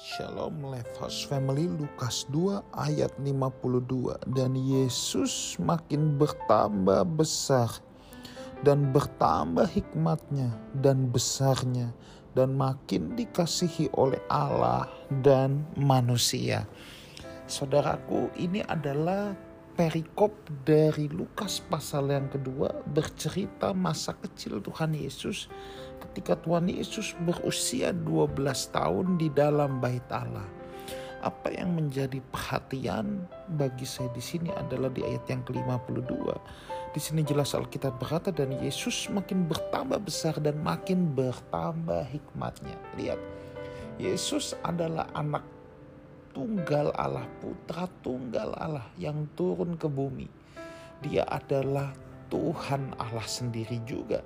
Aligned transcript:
Shalom 0.00 0.64
Lifehouse 0.64 1.28
Family 1.28 1.68
Lukas 1.68 2.24
2 2.32 2.72
ayat 2.72 3.12
52 3.20 4.32
dan 4.32 4.56
Yesus 4.56 5.60
makin 5.60 6.16
bertambah 6.16 7.04
besar 7.20 7.68
dan 8.64 8.96
bertambah 8.96 9.68
hikmatnya 9.68 10.56
dan 10.80 11.12
besarnya 11.12 11.92
dan 12.32 12.56
makin 12.56 13.12
dikasihi 13.12 13.92
oleh 13.92 14.16
Allah 14.32 14.88
dan 15.20 15.68
manusia. 15.76 16.64
Saudaraku, 17.44 18.32
ini 18.40 18.64
adalah 18.64 19.36
perikop 19.80 20.36
dari 20.60 21.08
Lukas 21.08 21.64
pasal 21.64 22.12
yang 22.12 22.28
kedua 22.28 22.68
bercerita 22.84 23.72
masa 23.72 24.12
kecil 24.12 24.60
Tuhan 24.60 24.92
Yesus 24.92 25.48
ketika 26.04 26.36
Tuhan 26.36 26.68
Yesus 26.68 27.16
berusia 27.24 27.88
12 27.88 28.36
tahun 28.76 29.16
di 29.16 29.32
dalam 29.32 29.80
bait 29.80 30.04
Allah. 30.12 30.44
Apa 31.24 31.56
yang 31.56 31.80
menjadi 31.80 32.20
perhatian 32.28 33.24
bagi 33.56 33.88
saya 33.88 34.12
di 34.12 34.20
sini 34.20 34.52
adalah 34.52 34.92
di 34.92 35.00
ayat 35.00 35.24
yang 35.32 35.40
ke-52. 35.48 36.12
Di 36.92 37.00
sini 37.00 37.24
jelas 37.24 37.56
Alkitab 37.56 37.96
berkata 37.96 38.28
dan 38.28 38.52
Yesus 38.60 39.08
makin 39.08 39.48
bertambah 39.48 40.04
besar 40.04 40.36
dan 40.44 40.60
makin 40.60 41.16
bertambah 41.16 42.04
hikmatnya. 42.04 42.76
Lihat, 43.00 43.20
Yesus 43.96 44.52
adalah 44.60 45.08
anak 45.16 45.44
tunggal 46.30 46.94
Allah, 46.94 47.26
putra 47.42 47.86
tunggal 48.00 48.54
Allah 48.56 48.86
yang 48.96 49.26
turun 49.34 49.74
ke 49.74 49.86
bumi. 49.90 50.26
Dia 51.02 51.26
adalah 51.26 51.94
Tuhan 52.30 52.94
Allah 52.96 53.26
sendiri 53.26 53.82
juga. 53.84 54.22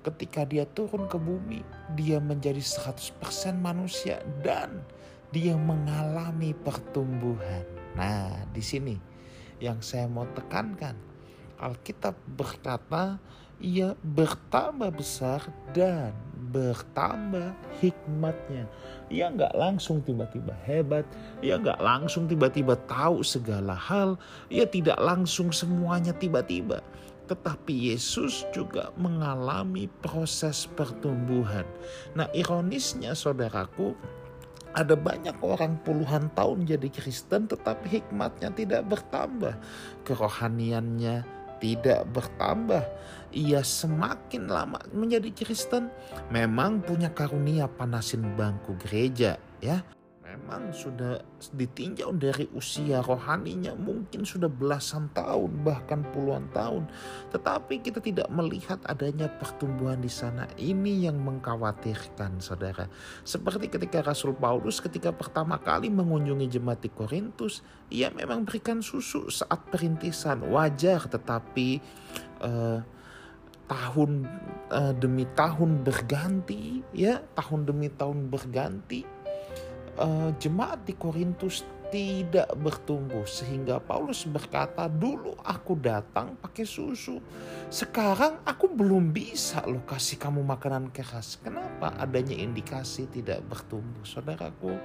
Ketika 0.00 0.48
dia 0.48 0.64
turun 0.64 1.04
ke 1.06 1.20
bumi, 1.20 1.60
dia 1.92 2.16
menjadi 2.18 2.60
100% 2.60 3.20
manusia 3.60 4.24
dan 4.40 4.80
dia 5.28 5.54
mengalami 5.54 6.56
pertumbuhan. 6.56 7.68
Nah, 7.94 8.48
di 8.50 8.64
sini 8.64 8.96
yang 9.60 9.84
saya 9.84 10.08
mau 10.08 10.26
tekankan. 10.32 10.96
Alkitab 11.60 12.16
berkata 12.24 13.20
ia 13.60 13.92
bertambah 14.00 14.88
besar 14.96 15.44
dan 15.76 16.16
bertambah 16.50 17.54
hikmatnya. 17.78 18.66
Ia 19.10 19.30
nggak 19.30 19.54
langsung 19.54 20.02
tiba-tiba 20.02 20.54
hebat, 20.66 21.06
ia 21.40 21.56
nggak 21.56 21.78
langsung 21.78 22.26
tiba-tiba 22.26 22.74
tahu 22.90 23.22
segala 23.22 23.74
hal, 23.74 24.18
ia 24.50 24.66
tidak 24.66 24.98
langsung 24.98 25.54
semuanya 25.54 26.10
tiba-tiba. 26.14 26.82
Tetapi 27.30 27.94
Yesus 27.94 28.42
juga 28.50 28.90
mengalami 28.98 29.86
proses 30.02 30.66
pertumbuhan. 30.74 31.62
Nah 32.18 32.26
ironisnya 32.34 33.14
saudaraku, 33.14 33.94
ada 34.70 34.94
banyak 34.94 35.34
orang 35.42 35.78
puluhan 35.82 36.30
tahun 36.34 36.62
jadi 36.62 36.90
Kristen 36.90 37.50
tetapi 37.50 38.02
hikmatnya 38.02 38.54
tidak 38.54 38.86
bertambah. 38.86 39.58
Kerohaniannya 40.06 41.39
tidak 41.60 42.08
bertambah. 42.10 42.82
Ia 43.30 43.62
semakin 43.62 44.50
lama 44.50 44.82
menjadi 44.90 45.30
Kristen, 45.30 45.86
memang 46.34 46.82
punya 46.82 47.14
karunia 47.14 47.70
panasin 47.70 48.26
bangku 48.34 48.74
gereja, 48.82 49.38
ya. 49.62 49.84
Memang 50.30 50.70
sudah 50.70 51.18
ditinjau 51.58 52.14
dari 52.14 52.46
usia 52.54 53.02
rohaninya 53.02 53.74
mungkin 53.74 54.22
sudah 54.22 54.46
belasan 54.46 55.10
tahun 55.10 55.66
bahkan 55.66 56.06
puluhan 56.14 56.46
tahun. 56.54 56.86
Tetapi 57.34 57.82
kita 57.82 57.98
tidak 57.98 58.30
melihat 58.30 58.78
adanya 58.86 59.26
pertumbuhan 59.26 59.98
di 59.98 60.06
sana. 60.06 60.46
Ini 60.54 61.10
yang 61.10 61.18
mengkhawatirkan 61.18 62.38
saudara. 62.38 62.86
Seperti 63.26 63.66
ketika 63.74 64.06
Rasul 64.06 64.38
Paulus 64.38 64.78
ketika 64.78 65.10
pertama 65.10 65.58
kali 65.58 65.90
mengunjungi 65.90 66.46
jemaat 66.46 66.78
di 66.78 66.94
Korintus. 66.94 67.66
Ia 67.90 68.14
memang 68.14 68.46
berikan 68.46 68.78
susu 68.86 69.26
saat 69.34 69.66
perintisan. 69.66 70.46
Wajar 70.46 71.10
tetapi... 71.10 71.82
Uh, 72.38 72.78
tahun 73.70 74.26
uh, 74.74 74.90
demi 74.98 75.22
tahun 75.38 75.86
berganti 75.86 76.82
ya 76.90 77.22
tahun 77.38 77.70
demi 77.70 77.86
tahun 77.86 78.26
berganti 78.26 79.06
uh, 80.00 80.30
jemaat 80.40 80.82
di 80.88 80.96
Korintus 80.96 81.62
tidak 81.90 82.54
bertumbuh 82.54 83.26
sehingga 83.26 83.82
Paulus 83.82 84.22
berkata 84.22 84.86
dulu 84.86 85.34
aku 85.42 85.74
datang 85.74 86.38
pakai 86.38 86.62
susu 86.62 87.18
sekarang 87.66 88.46
aku 88.46 88.70
belum 88.70 89.10
bisa 89.10 89.66
loh 89.66 89.82
kasih 89.82 90.16
kamu 90.16 90.46
makanan 90.46 90.94
keras. 90.94 91.38
Kenapa 91.42 91.90
adanya 91.98 92.38
indikasi 92.38 93.10
tidak 93.10 93.42
bertumbuh? 93.50 94.06
Saudaraku 94.06 94.78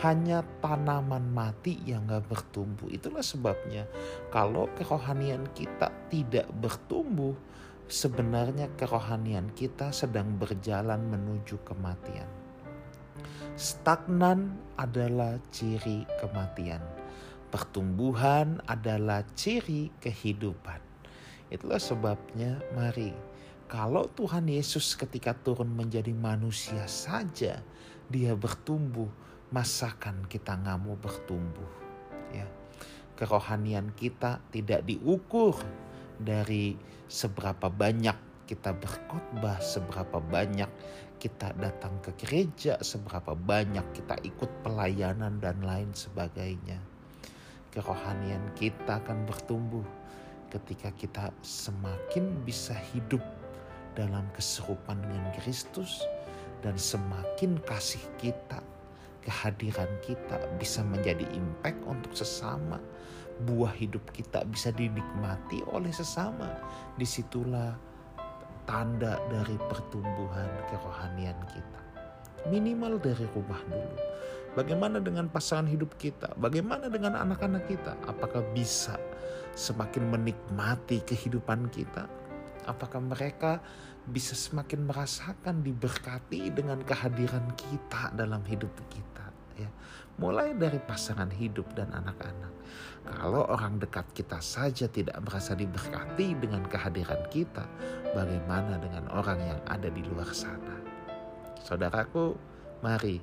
hanya 0.00 0.40
tanaman 0.64 1.26
mati 1.28 1.76
yang 1.84 2.08
gak 2.08 2.24
bertumbuh. 2.24 2.88
Itulah 2.88 3.20
sebabnya 3.20 3.84
kalau 4.32 4.70
kerohanian 4.78 5.44
kita 5.52 5.92
tidak 6.08 6.48
bertumbuh 6.54 7.36
sebenarnya 7.90 8.72
kerohanian 8.78 9.52
kita 9.52 9.92
sedang 9.92 10.38
berjalan 10.38 11.02
menuju 11.12 11.60
kematian 11.66 12.41
Stagnan 13.52 14.56
adalah 14.80 15.36
ciri 15.52 16.08
kematian. 16.24 16.80
Pertumbuhan 17.52 18.64
adalah 18.64 19.20
ciri 19.36 19.92
kehidupan. 20.00 20.80
Itulah 21.52 21.76
sebabnya 21.76 22.64
mari 22.72 23.12
kalau 23.68 24.08
Tuhan 24.08 24.48
Yesus 24.48 24.96
ketika 24.96 25.36
turun 25.36 25.68
menjadi 25.68 26.12
manusia 26.16 26.88
saja 26.88 27.60
dia 28.08 28.32
bertumbuh, 28.36 29.08
masakan 29.48 30.28
kita 30.28 30.56
nggak 30.56 30.78
mau 30.80 30.96
bertumbuh. 30.96 31.72
Ya. 32.32 32.48
Kerohanian 33.16 33.92
kita 33.92 34.44
tidak 34.48 34.88
diukur 34.88 35.56
dari 36.16 36.76
seberapa 37.04 37.68
banyak 37.68 38.31
kita 38.52 38.76
berkhotbah, 38.76 39.56
seberapa 39.64 40.20
banyak 40.20 40.68
kita 41.16 41.56
datang 41.56 41.96
ke 42.04 42.12
gereja, 42.20 42.76
seberapa 42.84 43.32
banyak 43.32 43.96
kita 43.96 44.20
ikut 44.20 44.60
pelayanan 44.60 45.40
dan 45.40 45.64
lain 45.64 45.88
sebagainya. 45.96 46.76
Kerohanian 47.72 48.52
kita 48.52 49.00
akan 49.00 49.24
bertumbuh 49.24 49.88
ketika 50.52 50.92
kita 50.92 51.24
semakin 51.40 52.44
bisa 52.44 52.76
hidup 52.92 53.24
dalam 53.96 54.28
keserupan 54.36 55.00
dengan 55.00 55.32
Kristus 55.40 56.04
dan 56.60 56.76
semakin 56.76 57.56
kasih 57.64 58.04
kita, 58.20 58.60
kehadiran 59.24 59.88
kita 60.04 60.36
bisa 60.60 60.84
menjadi 60.84 61.24
impact 61.32 61.80
untuk 61.88 62.12
sesama. 62.12 62.76
Buah 63.48 63.72
hidup 63.72 64.04
kita 64.12 64.44
bisa 64.44 64.68
dinikmati 64.76 65.64
oleh 65.72 65.88
sesama. 65.88 66.52
Di 67.00 67.08
situlah 67.08 67.91
tanda 68.68 69.18
dari 69.30 69.56
pertumbuhan 69.70 70.48
kerohanian 70.70 71.38
kita. 71.50 71.80
Minimal 72.50 72.98
dari 72.98 73.26
rumah 73.34 73.62
dulu. 73.70 73.98
Bagaimana 74.52 75.00
dengan 75.00 75.32
pasangan 75.32 75.64
hidup 75.64 75.96
kita? 75.96 76.36
Bagaimana 76.36 76.92
dengan 76.92 77.16
anak-anak 77.16 77.64
kita? 77.72 77.96
Apakah 78.04 78.44
bisa 78.52 79.00
semakin 79.56 80.12
menikmati 80.12 81.00
kehidupan 81.00 81.72
kita? 81.72 82.04
Apakah 82.68 83.00
mereka 83.00 83.64
bisa 84.04 84.36
semakin 84.36 84.84
merasakan 84.84 85.64
diberkati 85.64 86.52
dengan 86.52 86.84
kehadiran 86.84 87.48
kita 87.56 88.12
dalam 88.12 88.44
hidup 88.44 88.76
kita? 88.92 89.31
Ya, 89.60 89.68
mulai 90.16 90.56
dari 90.56 90.80
pasangan 90.80 91.28
hidup 91.28 91.68
dan 91.76 91.92
anak-anak. 91.92 92.52
Kalau 93.02 93.44
orang 93.50 93.82
dekat 93.82 94.06
kita 94.14 94.38
saja 94.38 94.86
tidak 94.86 95.18
merasa 95.20 95.52
diberkati 95.52 96.38
dengan 96.38 96.64
kehadiran 96.70 97.20
kita, 97.28 97.66
bagaimana 98.14 98.78
dengan 98.78 99.10
orang 99.12 99.42
yang 99.42 99.60
ada 99.68 99.90
di 99.90 100.00
luar 100.06 100.30
sana? 100.30 100.78
Saudaraku, 101.60 102.38
mari 102.80 103.20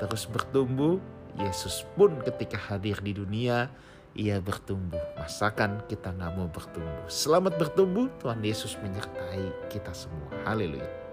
terus 0.00 0.24
bertumbuh. 0.28 1.00
Yesus 1.36 1.84
pun 2.00 2.16
ketika 2.24 2.56
hadir 2.56 2.96
di 3.04 3.12
dunia, 3.12 3.68
ia 4.16 4.40
bertumbuh. 4.40 5.00
Masakan 5.20 5.84
kita 5.84 6.16
nggak 6.16 6.32
mau 6.32 6.48
bertumbuh. 6.48 7.04
Selamat 7.12 7.60
bertumbuh, 7.60 8.08
Tuhan 8.24 8.40
Yesus 8.40 8.80
menyertai 8.80 9.68
kita 9.68 9.92
semua. 9.92 10.32
Haleluya. 10.48 11.05